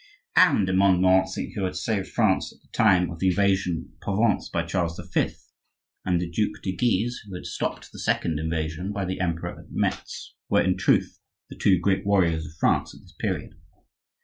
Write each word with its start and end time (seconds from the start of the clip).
Anne 0.35 0.65
de 0.65 0.73
Montmorency, 0.73 1.53
who 1.53 1.63
had 1.63 1.75
saved 1.75 2.07
France 2.07 2.51
at 2.51 2.59
the 2.63 2.75
time 2.75 3.11
of 3.11 3.19
the 3.19 3.27
invasion 3.29 3.91
of 3.93 3.99
Provence 4.01 4.49
by 4.49 4.63
Charles 4.63 4.99
V., 5.13 5.29
and 6.03 6.19
the 6.19 6.27
Duc 6.27 6.59
de 6.63 6.75
Guise, 6.75 7.19
who 7.27 7.35
had 7.35 7.45
stopped 7.45 7.91
the 7.91 7.99
second 7.99 8.39
invasion 8.39 8.91
by 8.91 9.05
the 9.05 9.19
emperor 9.19 9.59
at 9.59 9.69
Metz, 9.71 10.33
were, 10.49 10.63
in 10.63 10.75
truth, 10.75 11.19
the 11.51 11.55
two 11.55 11.77
great 11.77 12.03
warriors 12.03 12.47
of 12.47 12.53
France 12.59 12.95
at 12.95 13.01
this 13.01 13.13
period. 13.19 13.53